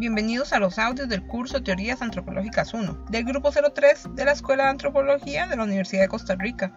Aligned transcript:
Bienvenidos 0.00 0.54
a 0.54 0.58
los 0.58 0.78
audios 0.78 1.10
del 1.10 1.26
curso 1.26 1.62
Teorías 1.62 2.00
Antropológicas 2.00 2.72
1 2.72 3.04
del 3.10 3.22
Grupo 3.22 3.50
03 3.52 4.14
de 4.14 4.24
la 4.24 4.32
Escuela 4.32 4.64
de 4.64 4.70
Antropología 4.70 5.46
de 5.46 5.56
la 5.56 5.64
Universidad 5.64 6.00
de 6.00 6.08
Costa 6.08 6.36
Rica. 6.36 6.74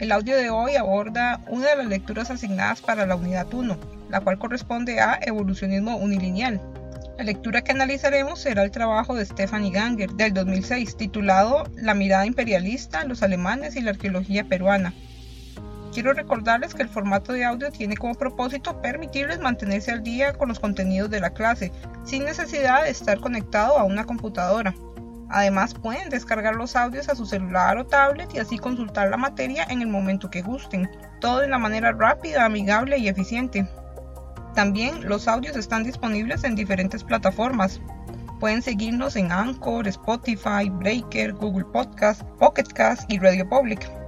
El 0.00 0.10
audio 0.10 0.34
de 0.38 0.48
hoy 0.48 0.76
aborda 0.76 1.38
una 1.48 1.68
de 1.68 1.76
las 1.76 1.86
lecturas 1.88 2.30
asignadas 2.30 2.80
para 2.80 3.04
la 3.04 3.14
unidad 3.14 3.52
1, 3.52 3.76
la 4.08 4.20
cual 4.22 4.38
corresponde 4.38 5.00
a 5.00 5.18
evolucionismo 5.20 5.98
unilineal. 5.98 6.62
La 7.18 7.24
lectura 7.24 7.60
que 7.60 7.72
analizaremos 7.72 8.40
será 8.40 8.62
el 8.62 8.70
trabajo 8.70 9.14
de 9.14 9.26
Stephanie 9.26 9.70
Ganger 9.70 10.08
del 10.12 10.32
2006 10.32 10.96
titulado 10.96 11.64
La 11.76 11.92
mirada 11.92 12.24
imperialista, 12.24 13.04
los 13.04 13.22
alemanes 13.22 13.76
y 13.76 13.82
la 13.82 13.90
arqueología 13.90 14.44
peruana, 14.44 14.94
Quiero 15.92 16.14
recordarles 16.14 16.74
que 16.74 16.82
el 16.82 16.88
formato 16.88 17.34
de 17.34 17.44
audio 17.44 17.70
tiene 17.70 17.98
como 17.98 18.14
propósito 18.14 18.80
permitirles 18.80 19.40
mantenerse 19.40 19.90
al 19.92 20.02
día 20.02 20.32
con 20.32 20.48
los 20.48 20.58
contenidos 20.58 21.10
de 21.10 21.20
la 21.20 21.34
clase, 21.34 21.70
sin 22.02 22.24
necesidad 22.24 22.84
de 22.84 22.90
estar 22.90 23.20
conectado 23.20 23.78
a 23.78 23.84
una 23.84 24.06
computadora. 24.06 24.74
Además 25.28 25.74
pueden 25.74 26.08
descargar 26.08 26.54
los 26.56 26.76
audios 26.76 27.10
a 27.10 27.14
su 27.14 27.26
celular 27.26 27.76
o 27.76 27.86
tablet 27.86 28.34
y 28.34 28.38
así 28.38 28.58
consultar 28.58 29.10
la 29.10 29.18
materia 29.18 29.66
en 29.68 29.82
el 29.82 29.88
momento 29.88 30.30
que 30.30 30.40
gusten, 30.40 30.90
todo 31.20 31.40
de 31.40 31.46
una 31.46 31.58
manera 31.58 31.92
rápida, 31.92 32.46
amigable 32.46 32.96
y 32.96 33.08
eficiente. 33.08 33.68
También 34.54 35.06
los 35.06 35.28
audios 35.28 35.56
están 35.56 35.84
disponibles 35.84 36.44
en 36.44 36.54
diferentes 36.54 37.04
plataformas. 37.04 37.82
Pueden 38.40 38.62
seguirnos 38.62 39.16
en 39.16 39.30
Anchor, 39.30 39.86
Spotify, 39.88 40.70
Breaker, 40.70 41.34
Google 41.34 41.66
Podcast, 41.66 42.22
Pocket 42.38 42.64
Cast 42.74 43.10
y 43.12 43.18
Radio 43.18 43.46
Public. 43.46 44.01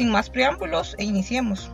Sin 0.00 0.10
más 0.10 0.30
preámbulos, 0.30 0.96
e 0.96 1.04
iniciemos. 1.04 1.70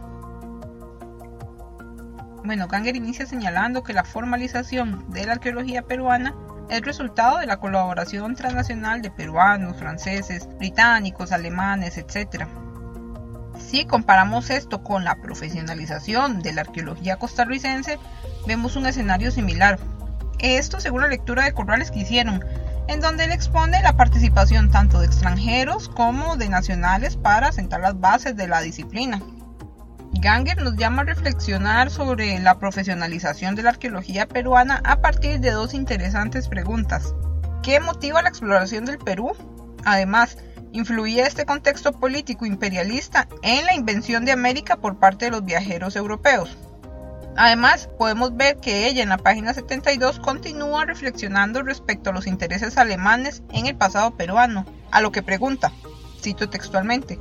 Bueno, 2.42 2.66
Ganger 2.66 2.96
inicia 2.96 3.24
señalando 3.24 3.84
que 3.84 3.92
la 3.92 4.02
formalización 4.02 5.08
de 5.12 5.26
la 5.26 5.34
arqueología 5.34 5.82
peruana 5.82 6.34
es 6.68 6.80
resultado 6.80 7.38
de 7.38 7.46
la 7.46 7.58
colaboración 7.58 8.34
transnacional 8.34 9.00
de 9.00 9.12
peruanos, 9.12 9.77
franceses, 9.77 10.48
británicos, 10.58 11.30
alemanes, 11.30 11.98
etc. 11.98 12.48
Si 13.60 13.84
comparamos 13.84 14.50
esto 14.50 14.83
con 14.83 15.05
la 15.05 15.22
profesionalización 15.22 16.42
de 16.42 16.52
la 16.52 16.62
arqueología 16.62 17.18
costarricense, 17.18 18.00
vemos 18.44 18.74
un 18.74 18.86
escenario 18.86 19.30
similar. 19.30 19.78
Esto 20.40 20.80
según 20.80 21.02
la 21.02 21.06
lectura 21.06 21.44
de 21.44 21.52
Corrales 21.52 21.92
que 21.92 22.00
hicieron, 22.00 22.44
en 22.89 23.01
donde 23.01 23.25
él 23.25 23.33
expone 23.33 23.83
la 23.83 23.97
participación 23.97 24.70
tanto 24.70 25.01
de 25.01 25.06
extranjeros 25.06 25.89
como 25.89 26.37
de 26.37 26.48
nacionales 26.48 27.17
para 27.17 27.53
sentar 27.53 27.81
las 27.81 27.98
bases 28.01 28.37
de 28.37 28.48
la 28.48 28.61
disciplina. 28.61 29.20
Ganger 30.20 30.62
nos 30.62 30.77
llama 30.77 31.03
a 31.03 31.07
reflexionar 31.07 31.91
sobre 31.91 32.39
la 32.39 32.59
profesionalización 32.59 33.55
de 33.55 33.62
la 33.62 33.70
arqueología 33.70 34.27
peruana 34.27 34.81
a 34.84 35.01
partir 35.01 35.41
de 35.41 35.51
dos 35.51 35.75
interesantes 35.75 36.48
preguntas. 36.48 37.14
¿Qué 37.62 37.81
motiva 37.81 38.23
la 38.23 38.29
exploración 38.29 38.84
del 38.84 38.98
Perú? 38.98 39.33
Además, 39.84 40.39
¿influía 40.73 41.27
este 41.27 41.45
contexto 41.45 41.92
político 41.92 42.47
imperialista 42.47 43.29
en 43.42 43.67
la 43.67 43.75
invención 43.75 44.25
de 44.25 44.33
América 44.33 44.77
por 44.77 44.98
parte 44.98 45.27
de 45.27 45.33
los 45.33 45.45
viajeros 45.45 45.97
europeos? 45.97 46.57
Además, 47.37 47.91
podemos 47.98 48.34
ver 48.34 48.56
que 48.56 48.89
ella 48.89 49.03
en 49.03 49.11
la 49.11 49.19
página 49.19 49.53
72 49.53 50.20
continúa 50.20 50.87
reflexionando 50.87 51.62
respecto 51.62 52.09
a 52.09 52.12
los 52.15 52.27
intereses 52.27 52.79
alemanes 52.79 53.42
en 53.53 53.67
el 53.67 53.77
pasado 53.77 54.17
peruano, 54.17 54.65
a 54.91 55.03
lo 55.03 55.12
que 55.12 55.23
pregunta, 55.23 55.70
cito 56.23 56.48
textualmente, 56.48 57.19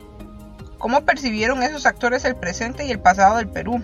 ¿cómo 0.78 1.04
percibieron 1.04 1.64
esos 1.64 1.86
actores 1.86 2.24
el 2.24 2.38
presente 2.38 2.86
y 2.86 2.92
el 2.92 3.00
pasado 3.02 3.38
del 3.38 3.50
Perú? 3.50 3.84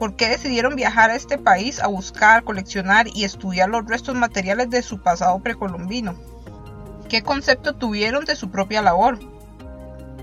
¿Por 0.00 0.16
qué 0.16 0.28
decidieron 0.28 0.74
viajar 0.74 1.10
a 1.10 1.14
este 1.16 1.38
país 1.38 1.80
a 1.80 1.86
buscar, 1.86 2.42
coleccionar 2.42 3.06
y 3.06 3.24
estudiar 3.24 3.68
los 3.68 3.86
restos 3.86 4.16
materiales 4.16 4.70
de 4.70 4.82
su 4.82 5.00
pasado 5.00 5.38
precolombino? 5.38 6.16
¿Qué 7.08 7.22
concepto 7.22 7.74
tuvieron 7.74 8.24
de 8.24 8.34
su 8.34 8.50
propia 8.50 8.82
labor? 8.82 9.20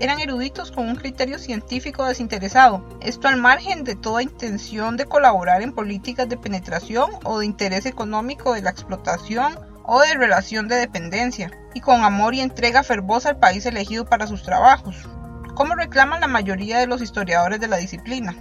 Eran 0.00 0.20
eruditos 0.20 0.72
con 0.72 0.88
un 0.88 0.96
criterio 0.96 1.38
científico 1.38 2.04
desinteresado, 2.04 2.84
esto 3.00 3.28
al 3.28 3.36
margen 3.36 3.84
de 3.84 3.94
toda 3.94 4.22
intención 4.22 4.96
de 4.96 5.06
colaborar 5.06 5.62
en 5.62 5.72
políticas 5.72 6.28
de 6.28 6.36
penetración 6.36 7.10
o 7.24 7.38
de 7.38 7.46
interés 7.46 7.86
económico 7.86 8.54
de 8.54 8.62
la 8.62 8.70
explotación 8.70 9.58
o 9.84 10.00
de 10.00 10.14
relación 10.14 10.66
de 10.66 10.76
dependencia, 10.76 11.50
y 11.74 11.80
con 11.80 12.02
amor 12.02 12.34
y 12.34 12.40
entrega 12.40 12.82
fervosa 12.82 13.30
al 13.30 13.38
país 13.38 13.66
elegido 13.66 14.04
para 14.04 14.26
sus 14.26 14.42
trabajos, 14.42 15.08
como 15.54 15.74
reclaman 15.74 16.20
la 16.20 16.26
mayoría 16.26 16.78
de 16.78 16.86
los 16.86 17.02
historiadores 17.02 17.60
de 17.60 17.68
la 17.68 17.76
disciplina. 17.76 18.34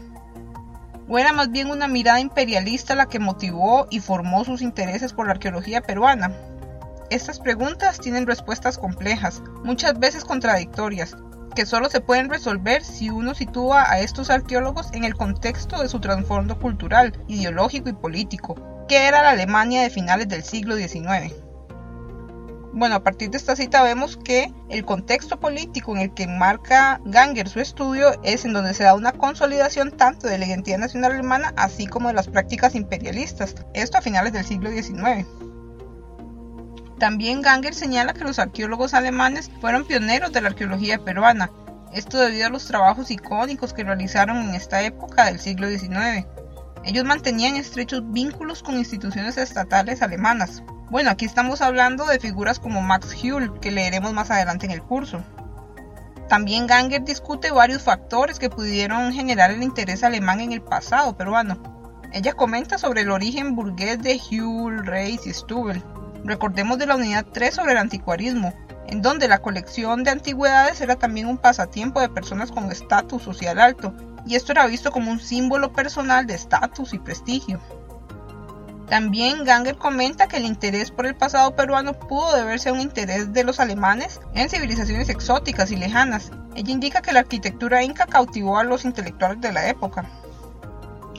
¿O 1.08 1.20
era 1.20 1.34
más 1.34 1.52
bien 1.52 1.70
una 1.70 1.88
mirada 1.88 2.20
imperialista 2.20 2.96
la 2.96 3.08
que 3.08 3.20
motivó 3.20 3.88
y 3.90 4.00
formó 4.00 4.46
sus 4.46 4.62
intereses 4.62 5.14
por 5.14 5.28
la 5.28 5.34
arqueología 5.34 5.82
peruana? 5.82 6.32
Estas 7.10 7.40
preguntas 7.40 8.00
tienen 8.00 8.26
respuestas 8.26 8.78
complejas, 8.78 9.44
muchas 9.64 10.00
veces 10.00 10.24
contradictorias, 10.24 11.16
que 11.54 11.66
solo 11.66 11.90
se 11.90 12.02
pueden 12.02 12.30
resolver 12.30 12.84
si 12.84 13.10
uno 13.10 13.34
sitúa 13.34 13.90
a 13.90 14.00
estos 14.00 14.30
arqueólogos 14.30 14.90
en 14.94 15.04
el 15.04 15.16
contexto 15.16 15.82
de 15.82 15.90
su 15.90 16.00
trasfondo 16.00 16.60
cultural, 16.60 17.14
ideológico 17.28 17.90
y 17.90 17.94
político, 17.94 18.56
que 18.88 19.08
era 19.08 19.24
la 19.24 19.32
Alemania 19.32 19.82
de 19.82 19.90
finales 19.90 20.28
del 20.28 20.44
siglo 20.44 20.76
XIX. 20.76 21.34
Bueno, 22.76 22.96
a 22.96 23.04
partir 23.04 23.30
de 23.30 23.38
esta 23.38 23.56
cita 23.56 23.84
vemos 23.84 24.18
que 24.18 24.52
el 24.70 24.84
contexto 24.84 25.40
político 25.40 25.96
en 25.96 26.02
el 26.02 26.14
que 26.16 26.28
marca 26.28 27.00
Ganger 27.06 27.48
su 27.48 27.60
estudio 27.60 28.20
es 28.24 28.46
en 28.46 28.54
donde 28.54 28.74
se 28.74 28.84
da 28.84 28.96
una 28.96 29.12
consolidación 29.12 29.92
tanto 29.92 30.28
de 30.28 30.40
la 30.40 30.48
identidad 30.48 30.80
nacional 30.80 31.12
alemana 31.12 31.54
así 31.56 31.86
como 31.86 32.08
de 32.08 32.16
las 32.16 32.28
prácticas 32.28 32.74
imperialistas, 32.74 33.54
esto 33.76 34.00
a 34.00 34.02
finales 34.02 34.34
del 34.34 34.44
siglo 34.44 34.72
XIX. 34.72 35.28
También 37.00 37.42
Ganger 37.42 37.74
señala 37.74 38.14
que 38.14 38.24
los 38.24 38.40
arqueólogos 38.40 38.94
alemanes 38.94 39.52
fueron 39.60 39.86
pioneros 39.86 40.32
de 40.32 40.42
la 40.42 40.50
arqueología 40.50 41.00
peruana, 41.00 41.50
esto 41.94 42.18
debido 42.18 42.48
a 42.48 42.50
los 42.50 42.66
trabajos 42.66 43.12
icónicos 43.12 43.74
que 43.74 43.84
realizaron 43.84 44.38
en 44.38 44.56
esta 44.56 44.82
época 44.82 45.26
del 45.26 45.40
siglo 45.40 45.70
XIX. 45.70 46.26
Ellos 46.84 47.06
mantenían 47.06 47.56
estrechos 47.56 48.02
vínculos 48.12 48.64
con 48.64 48.78
instituciones 48.78 49.38
estatales 49.38 50.02
alemanas. 50.02 50.64
Bueno, 50.90 51.12
aquí 51.12 51.26
estamos 51.26 51.62
hablando 51.62 52.06
de 52.06 52.20
figuras 52.20 52.60
como 52.60 52.82
Max 52.82 53.16
Hull, 53.24 53.60
que 53.60 53.72
leeremos 53.72 54.12
más 54.12 54.32
adelante 54.32 54.66
en 54.66 54.72
el 54.72 54.82
curso. 54.82 55.24
También 56.28 56.66
Ganger 56.66 57.04
discute 57.04 57.52
varios 57.52 57.84
factores 57.84 58.40
que 58.40 58.50
pudieron 58.50 59.14
generar 59.14 59.52
el 59.52 59.62
interés 59.62 60.04
alemán 60.04 60.42
en 60.42 60.52
el 60.52 60.62
pasado 60.62 61.16
peruano. 61.16 61.62
Ella 62.12 62.34
comenta 62.34 62.78
sobre 62.78 63.02
el 63.02 63.12
origen 63.12 63.56
burgués 63.56 64.02
de 64.02 64.20
Hull, 64.32 64.86
Reis 64.86 65.28
y 65.28 65.34
Stubel, 65.34 65.84
Recordemos 66.24 66.78
de 66.78 66.86
la 66.86 66.96
unidad 66.96 67.26
3 67.32 67.54
sobre 67.54 67.74
el 67.74 67.78
anticuarismo, 67.78 68.54
en 68.88 69.02
donde 69.02 69.28
la 69.28 69.40
colección 69.40 70.04
de 70.04 70.12
antigüedades 70.12 70.80
era 70.82 70.96
también 70.96 71.28
un 71.28 71.38
pasatiempo 71.38 72.00
de 72.00 72.10
personas 72.10 72.52
con 72.52 72.72
estatus 72.72 73.24
social 73.24 73.60
alto, 73.60 73.94
y 74.26 74.36
esto 74.36 74.52
era 74.52 74.68
visto 74.68 74.92
como 74.92 75.12
un 75.12 75.20
símbolo 75.20 75.74
personal 75.74 76.26
de 76.26 76.36
estatus 76.36 76.94
y 76.94 77.00
prestigio. 77.00 77.60
También 78.88 79.44
Ganger 79.44 79.78
comenta 79.78 80.28
que 80.28 80.38
el 80.38 80.46
interés 80.46 80.92
por 80.92 81.06
el 81.06 81.16
pasado 81.16 81.56
peruano 81.56 81.94
pudo 81.94 82.36
deberse 82.36 82.70
a 82.70 82.74
un 82.74 82.80
interés 82.80 83.34
de 83.34 83.44
los 83.44 83.60
alemanes 83.60 84.20
en 84.36 84.50
civilizaciones 84.50 85.10
exóticas 85.10 85.72
y 85.72 85.78
lejanas. 85.78 86.32
Ella 86.56 86.72
indica 86.72 87.02
que 87.02 87.14
la 87.14 87.22
arquitectura 87.22 87.84
inca 87.84 88.06
cautivó 88.06 88.58
a 88.58 88.64
los 88.64 88.86
intelectuales 88.86 89.42
de 89.42 89.52
la 89.52 89.68
época. 89.68 90.06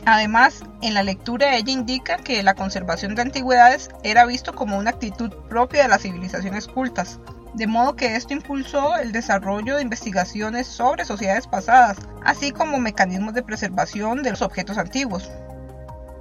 Además, 0.06 0.62
en 0.82 0.92
la 0.92 1.02
lectura 1.02 1.56
ella 1.56 1.72
indica 1.72 2.18
que 2.18 2.42
la 2.42 2.54
conservación 2.54 3.14
de 3.14 3.22
antigüedades 3.22 3.88
era 4.02 4.26
visto 4.26 4.54
como 4.54 4.76
una 4.76 4.90
actitud 4.90 5.32
propia 5.48 5.82
de 5.82 5.88
las 5.88 6.02
civilizaciones 6.02 6.68
cultas, 6.68 7.18
de 7.54 7.66
modo 7.66 7.96
que 7.96 8.16
esto 8.16 8.34
impulsó 8.34 8.96
el 8.96 9.12
desarrollo 9.12 9.76
de 9.76 9.82
investigaciones 9.82 10.66
sobre 10.66 11.06
sociedades 11.06 11.46
pasadas, 11.46 11.96
así 12.22 12.50
como 12.50 12.78
mecanismos 12.78 13.32
de 13.32 13.42
preservación 13.42 14.22
de 14.22 14.30
los 14.30 14.42
objetos 14.42 14.76
antiguos. 14.76 15.30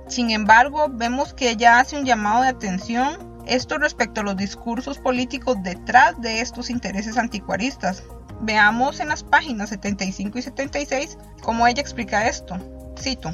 Sin 0.07 0.31
embargo, 0.31 0.87
vemos 0.89 1.33
que 1.33 1.49
ella 1.49 1.79
hace 1.79 1.97
un 1.97 2.05
llamado 2.05 2.43
de 2.43 2.49
atención 2.49 3.33
esto 3.45 3.77
respecto 3.77 4.21
a 4.21 4.23
los 4.23 4.37
discursos 4.37 4.97
políticos 4.97 5.57
detrás 5.61 6.21
de 6.21 6.39
estos 6.39 6.69
intereses 6.69 7.17
anticuaristas. 7.17 8.03
Veamos 8.39 9.01
en 9.01 9.09
las 9.09 9.23
páginas 9.23 9.69
75 9.69 10.37
y 10.37 10.41
76 10.41 11.17
cómo 11.41 11.67
ella 11.67 11.81
explica 11.81 12.27
esto. 12.27 12.57
Cito. 12.97 13.33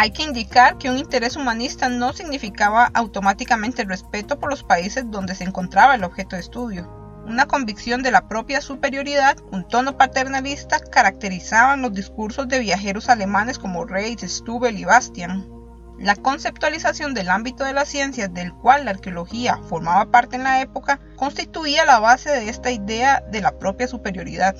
Hay 0.00 0.12
que 0.12 0.22
indicar 0.22 0.78
que 0.78 0.88
un 0.88 0.96
interés 0.96 1.34
humanista 1.34 1.88
no 1.88 2.12
significaba 2.12 2.88
automáticamente 2.94 3.84
respeto 3.84 4.38
por 4.38 4.48
los 4.48 4.62
países 4.62 5.10
donde 5.10 5.34
se 5.34 5.42
encontraba 5.42 5.96
el 5.96 6.04
objeto 6.04 6.36
de 6.36 6.42
estudio. 6.42 6.88
Una 7.26 7.46
convicción 7.46 8.04
de 8.04 8.12
la 8.12 8.28
propia 8.28 8.60
superioridad, 8.60 9.38
un 9.50 9.66
tono 9.66 9.96
paternalista 9.96 10.78
caracterizaban 10.78 11.82
los 11.82 11.92
discursos 11.94 12.46
de 12.46 12.60
viajeros 12.60 13.08
alemanes 13.08 13.58
como 13.58 13.86
Reis, 13.86 14.20
Stubel 14.20 14.78
y 14.78 14.84
Bastian. 14.84 15.48
La 15.98 16.14
conceptualización 16.14 17.12
del 17.12 17.28
ámbito 17.28 17.64
de 17.64 17.72
las 17.72 17.88
ciencias 17.88 18.32
del 18.32 18.54
cual 18.54 18.84
la 18.84 18.92
arqueología 18.92 19.58
formaba 19.68 20.12
parte 20.12 20.36
en 20.36 20.44
la 20.44 20.60
época 20.60 21.00
constituía 21.16 21.84
la 21.84 21.98
base 21.98 22.30
de 22.30 22.48
esta 22.48 22.70
idea 22.70 23.24
de 23.32 23.40
la 23.40 23.58
propia 23.58 23.88
superioridad. 23.88 24.54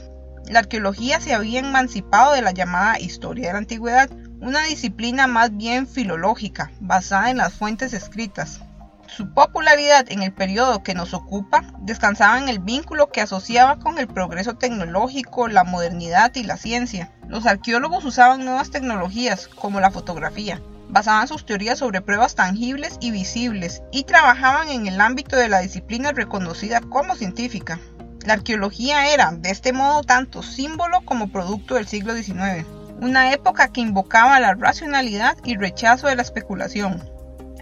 La 0.48 0.58
arqueología 0.58 1.20
se 1.20 1.32
había 1.32 1.60
emancipado 1.60 2.32
de 2.32 2.42
la 2.42 2.50
llamada 2.50 2.98
historia 2.98 3.46
de 3.46 3.52
la 3.52 3.58
antigüedad 3.58 4.10
una 4.40 4.62
disciplina 4.62 5.26
más 5.26 5.56
bien 5.56 5.86
filológica, 5.86 6.70
basada 6.80 7.30
en 7.30 7.38
las 7.38 7.54
fuentes 7.54 7.92
escritas. 7.92 8.60
Su 9.06 9.32
popularidad 9.32 10.06
en 10.10 10.22
el 10.22 10.32
periodo 10.32 10.82
que 10.82 10.94
nos 10.94 11.14
ocupa 11.14 11.64
descansaba 11.80 12.38
en 12.38 12.48
el 12.48 12.58
vínculo 12.60 13.08
que 13.10 13.20
asociaba 13.20 13.78
con 13.78 13.98
el 13.98 14.06
progreso 14.06 14.54
tecnológico, 14.54 15.48
la 15.48 15.64
modernidad 15.64 16.34
y 16.34 16.44
la 16.44 16.56
ciencia. 16.56 17.12
Los 17.26 17.46
arqueólogos 17.46 18.04
usaban 18.04 18.44
nuevas 18.44 18.70
tecnologías, 18.70 19.48
como 19.48 19.80
la 19.80 19.90
fotografía, 19.90 20.60
basaban 20.88 21.26
sus 21.26 21.44
teorías 21.44 21.78
sobre 21.78 22.00
pruebas 22.00 22.34
tangibles 22.34 22.96
y 23.00 23.10
visibles 23.10 23.82
y 23.90 24.04
trabajaban 24.04 24.68
en 24.68 24.86
el 24.86 25.00
ámbito 25.00 25.36
de 25.36 25.48
la 25.48 25.60
disciplina 25.60 26.12
reconocida 26.12 26.80
como 26.80 27.16
científica. 27.16 27.80
La 28.24 28.34
arqueología 28.34 29.12
era, 29.12 29.32
de 29.32 29.50
este 29.50 29.72
modo, 29.72 30.02
tanto 30.02 30.42
símbolo 30.42 31.00
como 31.04 31.32
producto 31.32 31.74
del 31.74 31.88
siglo 31.88 32.14
XIX, 32.14 32.66
una 33.00 33.32
época 33.32 33.68
que 33.68 33.80
invocaba 33.80 34.40
la 34.40 34.54
racionalidad 34.54 35.36
y 35.44 35.56
rechazo 35.56 36.08
de 36.08 36.16
la 36.16 36.22
especulación. 36.22 37.02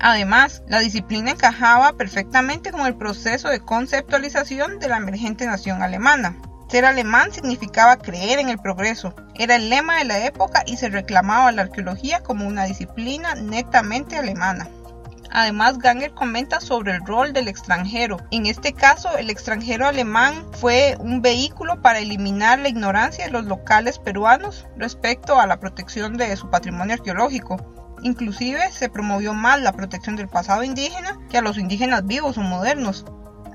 Además, 0.01 0.63
la 0.69 0.81
disciplina 0.81 1.31
encajaba 1.31 1.93
perfectamente 1.95 2.71
con 2.71 2.87
el 2.87 2.97
proceso 2.97 3.49
de 3.49 3.61
conceptualización 3.61 4.79
de 4.79 4.89
la 4.89 4.99
emergente 4.99 5.47
nación 5.47 5.83
alemana. 5.83 6.37
Ser 6.69 6.85
alemán 6.85 7.33
significaba 7.33 7.97
creer 7.97 8.39
en 8.39 8.49
el 8.49 8.59
progreso, 8.59 9.15
era 9.35 9.57
el 9.57 9.71
lema 9.71 9.99
de 9.99 10.05
la 10.05 10.25
época 10.25 10.65
y 10.67 10.77
se 10.77 10.89
reclamaba 10.89 11.53
la 11.53 11.63
arqueología 11.63 12.23
como 12.23 12.47
una 12.47 12.65
disciplina 12.65 13.35
netamente 13.35 14.17
alemana. 14.17 14.69
Además, 15.31 15.79
Ganger 15.79 16.13
comenta 16.13 16.61
sobre 16.61 16.93
el 16.93 17.05
rol 17.05 17.33
del 17.33 17.49
extranjero. 17.49 18.19
En 18.31 18.47
este 18.47 18.73
caso, 18.73 19.17
el 19.17 19.31
extranjero 19.31 19.87
alemán 19.87 20.47
fue 20.53 20.97
un 20.99 21.23
vehículo 21.23 21.83
para 21.83 21.99
eliminar 21.99 22.59
la 22.59 22.69
ignorancia 22.69 23.25
de 23.25 23.31
los 23.31 23.45
locales 23.45 23.99
peruanos 23.99 24.67
respecto 24.77 25.39
a 25.41 25.47
la 25.47 25.61
protección 25.61 26.17
de 26.17 26.37
su 26.37 26.51
patrimonio 26.51 26.95
arqueológico. 26.95 27.57
Inclusive 28.03 28.71
se 28.71 28.89
promovió 28.89 29.33
más 29.33 29.61
la 29.61 29.73
protección 29.73 30.17
del 30.17 30.29
pasado 30.29 30.63
indígena 30.63 31.19
que 31.31 31.39
a 31.39 31.43
los 31.43 31.59
indígenas 31.59 32.07
vivos 32.07 32.39
o 32.39 32.43
modernos. 32.43 33.05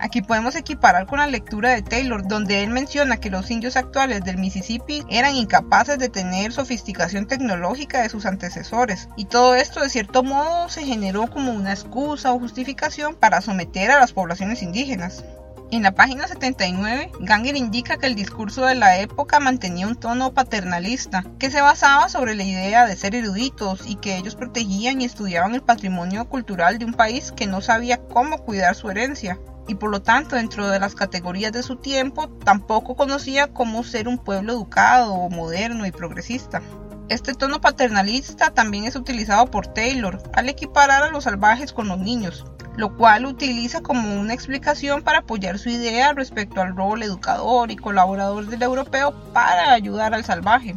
Aquí 0.02 0.24
podemos 0.24 0.56
equiparar 0.56 1.06
con 1.06 1.20
la 1.20 1.28
lectura 1.28 1.70
de 1.70 1.84
Taylor, 1.84 2.28
donde 2.28 2.64
él 2.64 2.72
menciona 2.72 3.18
que 3.18 3.30
los 3.30 3.52
indios 3.52 3.78
actuales 3.78 4.24
del 4.24 4.40
Mississippi 4.40 5.04
eran 5.12 5.36
incapaces 5.36 6.00
de 6.00 6.10
tener 6.10 6.52
sofisticación 6.52 7.28
tecnológica 7.28 8.02
de 8.02 8.10
sus 8.10 8.26
antecesores, 8.26 9.10
y 9.16 9.26
todo 9.26 9.54
esto 9.54 9.80
de 9.80 9.90
cierto 9.90 10.24
modo 10.24 10.70
se 10.70 10.86
generó 10.86 11.28
como 11.28 11.52
una 11.52 11.72
excusa 11.72 12.34
o 12.34 12.40
justificación 12.40 13.14
para 13.14 13.42
someter 13.42 13.92
a 13.92 14.00
las 14.00 14.12
poblaciones 14.12 14.64
indígenas. 14.64 15.24
En 15.72 15.84
la 15.84 15.96
página 15.96 16.28
79, 16.28 17.14
Ganger 17.22 17.56
indica 17.56 17.96
que 17.96 18.06
el 18.06 18.14
discurso 18.14 18.66
de 18.66 18.76
la 18.76 18.98
época 18.98 19.40
mantenía 19.40 19.88
un 19.88 19.96
tono 19.96 20.34
paternalista, 20.34 21.24
que 21.40 21.50
se 21.50 21.62
basaba 21.62 22.10
sobre 22.10 22.36
la 22.36 22.44
idea 22.44 22.86
de 22.86 22.98
ser 22.98 23.16
eruditos 23.16 23.88
y 23.88 23.96
que 23.96 24.18
ellos 24.18 24.36
protegían 24.36 25.00
y 25.00 25.06
estudiaban 25.06 25.56
el 25.56 25.62
patrimonio 25.62 26.28
cultural 26.28 26.78
de 26.78 26.84
un 26.84 26.94
país 26.94 27.32
que 27.32 27.48
no 27.48 27.62
sabía 27.62 28.06
cómo 28.06 28.40
cuidar 28.40 28.76
su 28.76 28.90
herencia, 28.90 29.40
y 29.66 29.76
por 29.76 29.92
lo 29.92 30.02
tanto 30.02 30.36
dentro 30.36 30.68
de 30.68 30.78
las 30.78 30.94
categorías 30.94 31.54
de 31.54 31.64
su 31.64 31.78
tiempo 31.78 32.28
tampoco 32.44 32.98
conocía 32.98 33.54
cómo 33.54 33.86
ser 33.86 34.10
un 34.10 34.18
pueblo 34.18 34.52
educado, 34.52 35.30
moderno 35.30 35.86
y 35.86 35.92
progresista. 35.94 36.62
Este 37.08 37.34
tono 37.34 37.62
paternalista 37.62 38.50
también 38.50 38.84
es 38.84 38.98
utilizado 38.98 39.46
por 39.46 39.68
Taylor 39.68 40.22
al 40.34 40.50
equiparar 40.50 41.04
a 41.04 41.12
los 41.12 41.24
salvajes 41.24 41.72
con 41.72 41.88
los 41.88 41.98
niños, 41.98 42.46
lo 42.78 42.96
cual 42.96 43.26
utiliza 43.26 43.82
como 43.82 44.20
una 44.20 44.34
explicación 44.34 45.02
para 45.02 45.20
apoyar 45.20 45.60
su 45.60 45.70
idea 45.70 46.14
respecto 46.14 46.62
al 46.62 46.76
rol 46.76 47.04
educador 47.04 47.72
y 47.72 47.76
colaborador 47.76 48.48
del 48.48 48.62
europeo 48.62 49.14
para 49.34 49.74
ayudar 49.74 50.14
al 50.14 50.24
salvaje. 50.24 50.76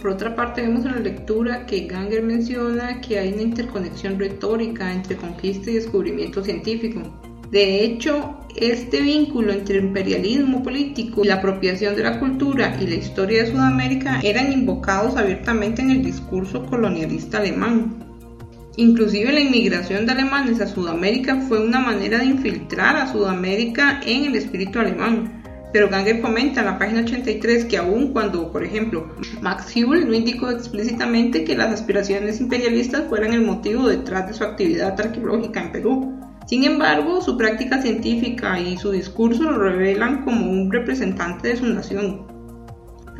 Por 0.00 0.12
otra 0.12 0.34
parte, 0.34 0.62
vemos 0.62 0.86
en 0.86 0.92
la 0.92 1.00
lectura 1.00 1.66
que 1.66 1.86
Ganger 1.86 2.22
menciona 2.22 3.00
que 3.02 3.18
hay 3.18 3.34
una 3.34 3.42
interconexión 3.42 4.18
retórica 4.18 4.90
entre 4.92 5.16
conquista 5.16 5.70
y 5.70 5.74
descubrimiento 5.74 6.42
científico. 6.42 7.02
De 7.50 7.84
hecho, 7.84 8.38
este 8.56 9.00
vínculo 9.00 9.52
entre 9.52 9.78
imperialismo 9.78 10.62
político 10.62 11.22
y 11.22 11.28
la 11.28 11.34
apropiación 11.34 11.96
de 11.96 12.04
la 12.04 12.18
cultura 12.18 12.78
y 12.80 12.86
la 12.86 12.94
historia 12.94 13.42
de 13.42 13.50
Sudamérica 13.50 14.20
eran 14.22 14.52
invocados 14.52 15.16
abiertamente 15.16 15.82
en 15.82 15.90
el 15.90 16.04
discurso 16.04 16.64
colonialista 16.64 17.38
alemán. 17.38 18.09
Inclusive 18.76 19.32
la 19.32 19.40
inmigración 19.40 20.06
de 20.06 20.12
alemanes 20.12 20.60
a 20.60 20.66
Sudamérica 20.66 21.40
fue 21.48 21.64
una 21.64 21.80
manera 21.80 22.18
de 22.18 22.26
infiltrar 22.26 22.96
a 22.96 23.12
Sudamérica 23.12 24.00
en 24.04 24.24
el 24.24 24.36
espíritu 24.36 24.78
alemán. 24.78 25.42
Pero 25.72 25.88
Ganger 25.88 26.20
comenta 26.20 26.60
en 26.60 26.66
la 26.66 26.78
página 26.78 27.02
83 27.02 27.66
que 27.66 27.76
aun 27.76 28.12
cuando, 28.12 28.50
por 28.50 28.64
ejemplo, 28.64 29.14
Max 29.40 29.74
Hubel 29.76 30.08
no 30.08 30.14
indicó 30.14 30.50
explícitamente 30.50 31.44
que 31.44 31.56
las 31.56 31.72
aspiraciones 31.72 32.40
imperialistas 32.40 33.08
fueran 33.08 33.34
el 33.34 33.42
motivo 33.42 33.88
detrás 33.88 34.26
de 34.26 34.34
su 34.34 34.42
actividad 34.42 35.00
arqueológica 35.00 35.62
en 35.62 35.72
Perú, 35.72 36.20
sin 36.50 36.64
embargo, 36.64 37.20
su 37.20 37.36
práctica 37.36 37.80
científica 37.80 38.58
y 38.58 38.76
su 38.76 38.90
discurso 38.90 39.44
lo 39.44 39.56
revelan 39.56 40.24
como 40.24 40.50
un 40.50 40.72
representante 40.72 41.46
de 41.46 41.56
su 41.56 41.66
nación. 41.66 42.26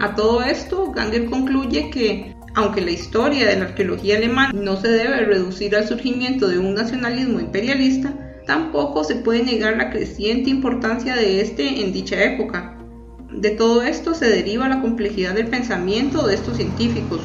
A 0.01 0.17
todo 0.17 0.43
esto, 0.43 0.91
Ganger 0.91 1.27
concluye 1.27 1.91
que 1.91 2.35
aunque 2.55 2.81
la 2.81 2.91
historia 2.91 3.47
de 3.47 3.57
la 3.57 3.67
arqueología 3.67 4.17
alemana 4.17 4.53
no 4.53 4.77
se 4.77 4.89
debe 4.89 5.25
reducir 5.25 5.77
al 5.77 5.87
surgimiento 5.87 6.49
de 6.49 6.59
un 6.59 6.75
nacionalismo 6.75 7.41
imperialista, 7.41 8.13
tampoco 8.47 9.05
se 9.05 9.17
puede 9.17 9.45
negar 9.45 9.77
la 9.77 9.91
creciente 9.91 10.51
importancia 10.51 11.15
de 11.15 11.41
este 11.41 11.83
en 11.83 11.93
dicha 11.93 12.23
época. 12.23 12.77
De 13.33 13.51
todo 13.51 13.83
esto 13.83 14.15
se 14.15 14.29
deriva 14.29 14.69
la 14.69 14.81
complejidad 14.81 15.35
del 15.35 15.47
pensamiento 15.47 16.27
de 16.27 16.35
estos 16.35 16.57
científicos, 16.57 17.21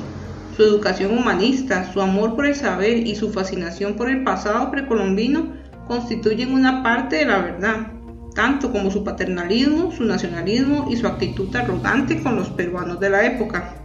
su 0.56 0.63
educación 0.63 1.18
humanista, 1.18 1.92
su 1.92 2.01
amor 2.01 2.36
por 2.36 2.45
el 2.45 2.56
saber 2.56 3.06
y 3.06 3.16
su 3.16 3.31
fascinación 3.31 3.95
por 3.95 4.10
el 4.10 4.24
pasado 4.24 4.72
precolombino 4.72 5.54
constituyen 5.88 6.54
una 6.54 6.81
parte 6.81 7.18
de 7.18 7.25
la 7.25 7.39
verdad, 7.39 7.92
tanto 8.36 8.72
como 8.72 8.89
su 8.89 9.04
paternalismo, 9.04 9.92
su 9.92 10.06
nacionalismo 10.06 10.88
y 10.89 10.95
su 10.95 11.07
actitud 11.07 11.54
arrogante 11.56 12.22
con 12.22 12.36
los 12.36 12.50
peruanos 12.50 13.00
de 13.00 13.10
la 13.10 13.25
época. 13.25 13.85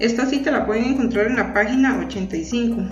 Esta 0.00 0.26
cita 0.26 0.52
la 0.52 0.64
pueden 0.64 0.84
encontrar 0.84 1.26
en 1.26 1.36
la 1.36 1.52
página 1.52 1.98
85. 2.06 2.82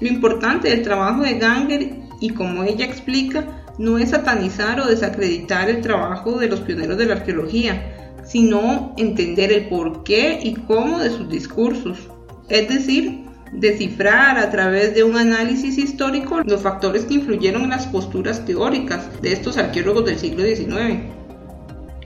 Lo 0.00 0.08
importante 0.08 0.70
del 0.70 0.82
trabajo 0.82 1.22
de 1.22 1.38
Ganger, 1.38 1.90
y 2.20 2.30
como 2.30 2.64
ella 2.64 2.86
explica, 2.86 3.64
no 3.78 3.98
es 3.98 4.10
satanizar 4.10 4.80
o 4.80 4.86
desacreditar 4.86 5.68
el 5.68 5.82
trabajo 5.82 6.38
de 6.38 6.48
los 6.48 6.60
pioneros 6.60 6.96
de 6.96 7.06
la 7.06 7.14
arqueología, 7.14 8.14
sino 8.24 8.94
entender 8.96 9.52
el 9.52 9.68
porqué 9.68 10.40
y 10.42 10.54
cómo 10.54 10.98
de 10.98 11.10
sus 11.10 11.28
discursos, 11.28 12.08
es 12.48 12.68
decir, 12.68 13.26
descifrar 13.52 14.38
a 14.38 14.50
través 14.50 14.94
de 14.94 15.04
un 15.04 15.16
análisis 15.16 15.76
histórico 15.78 16.40
los 16.40 16.62
factores 16.62 17.04
que 17.04 17.14
influyeron 17.14 17.62
en 17.62 17.70
las 17.70 17.86
posturas 17.86 18.44
teóricas 18.46 19.08
de 19.20 19.32
estos 19.32 19.58
arqueólogos 19.58 20.06
del 20.06 20.18
siglo 20.18 20.42
XIX. 20.44 21.17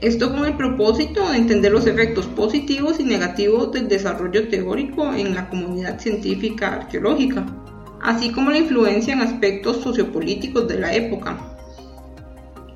Esto 0.03 0.33
con 0.33 0.43
el 0.43 0.57
propósito 0.57 1.31
de 1.31 1.37
entender 1.37 1.71
los 1.71 1.87
efectos 1.87 2.27
positivos 2.27 2.99
y 2.99 3.05
negativos 3.05 3.71
del 3.71 3.87
desarrollo 3.87 4.49
teórico 4.49 5.13
en 5.13 5.33
la 5.33 5.47
comunidad 5.47 5.97
científica 5.97 6.73
arqueológica, 6.73 7.45
así 8.01 8.29
como 8.29 8.51
la 8.51 8.57
influencia 8.57 9.13
en 9.13 9.21
aspectos 9.21 9.77
sociopolíticos 9.77 10.67
de 10.67 10.77
la 10.77 10.93
época. 10.93 11.37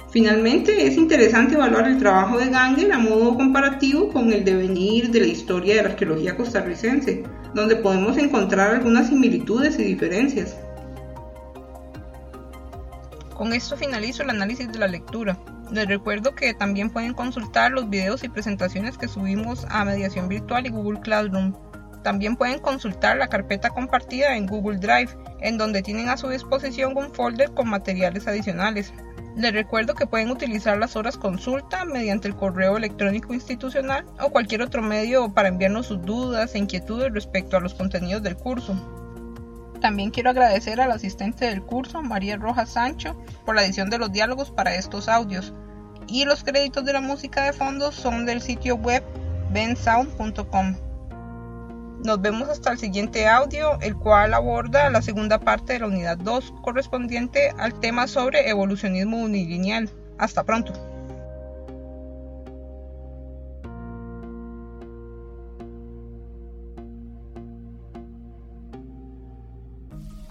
Finalmente, 0.10 0.88
es 0.88 0.96
interesante 0.96 1.55
evaluar 1.55 1.89
el 1.89 1.98
trabajo 1.98 2.39
de 2.39 2.48
Ganger 2.48 2.93
a 2.93 2.98
modo 2.98 3.36
comparativo 3.36 4.07
con 4.07 4.31
el 4.31 4.46
devenir 4.46 5.12
de 5.12 5.19
la 5.19 5.27
historia 5.27 5.75
de 5.75 5.84
la 5.84 5.89
arqueología 5.89 6.38
costarricense, 6.38 7.24
donde 7.53 7.75
podemos 7.75 8.17
encontrar 8.17 8.74
algunas 8.74 9.10
similitudes 9.10 9.77
y 9.79 9.84
diferencias. 9.84 10.55
Con 13.36 13.51
esto 13.51 13.75
finalizo 13.75 14.24
el 14.24 14.29
análisis 14.29 14.72
de 14.72 14.79
la 14.79 14.88
lectura. 14.88 15.38
Les 15.71 15.86
recuerdo 15.86 16.33
que 16.33 16.53
también 16.53 16.89
pueden 16.89 17.13
consultar 17.13 17.71
los 17.71 17.89
videos 17.89 18.24
y 18.24 18.29
presentaciones 18.29 18.97
que 18.97 19.09
subimos 19.09 19.65
a 19.69 19.83
Mediación 19.83 20.29
Virtual 20.29 20.65
y 20.65 20.69
Google 20.69 21.01
Classroom. 21.01 21.53
También 22.03 22.38
pueden 22.38 22.59
consultar 22.59 23.17
la 23.17 23.27
carpeta 23.27 23.69
compartida 23.69 24.38
en 24.38 24.47
Google 24.47 24.77
Drive, 24.77 25.09
en 25.41 25.57
donde 25.57 25.81
tienen 25.81 26.07
a 26.07 26.15
su 26.15 26.29
disposición 26.29 26.95
un 26.95 27.13
folder 27.13 27.51
con 27.51 27.69
materiales 27.69 28.27
adicionales. 28.27 28.93
Les 29.36 29.51
recuerdo 29.51 29.93
que 29.93 30.07
pueden 30.07 30.31
utilizar 30.31 30.77
las 30.77 30.95
horas 30.95 31.17
consulta 31.17 31.83
mediante 31.83 32.29
el 32.29 32.36
correo 32.36 32.77
electrónico 32.77 33.33
institucional 33.33 34.05
o 34.21 34.29
cualquier 34.29 34.62
otro 34.62 34.81
medio 34.81 35.33
para 35.33 35.50
enviarnos 35.50 35.88
sus 35.88 36.01
dudas 36.01 36.55
e 36.55 36.59
inquietudes 36.59 37.13
respecto 37.13 37.57
a 37.57 37.59
los 37.59 37.75
contenidos 37.75 38.24
del 38.24 38.38
curso. 38.38 38.75
También 39.79 40.12
quiero 40.12 40.29
agradecer 40.29 40.81
al 40.81 40.91
asistente 40.91 41.46
del 41.46 41.62
curso, 41.62 42.01
María 42.01 42.38
Rojas 42.38 42.69
Sancho, 42.69 43.15
por 43.46 43.55
la 43.55 43.63
edición 43.63 43.89
de 43.89 43.98
los 43.98 44.12
diálogos 44.12 44.51
para 44.51 44.75
estos 44.75 45.07
audios. 45.07 45.53
Y 46.07 46.25
los 46.25 46.43
créditos 46.43 46.86
de 46.86 46.93
la 46.93 47.01
música 47.01 47.43
de 47.43 47.53
fondo 47.53 47.91
son 47.91 48.25
del 48.25 48.41
sitio 48.41 48.75
web 48.75 49.03
bensound.com. 49.51 50.75
Nos 52.03 52.22
vemos 52.22 52.48
hasta 52.50 52.72
el 52.72 52.77
siguiente 52.77 53.27
audio, 53.27 53.79
el 53.81 53.96
cual 53.96 54.34
aborda 54.34 54.89
la 54.89 55.01
segunda 55.01 55.39
parte 55.39 55.74
de 55.74 55.79
la 55.79 55.88
unidad 55.88 56.17
2 56.17 56.53
correspondiente 56.62 57.51
al 57.57 57.79
tema 57.79 58.07
sobre 58.07 58.50
evolucionismo 58.50 59.17
unilineal. 59.17 59.89
Hasta 60.17 60.43
pronto. 60.43 60.74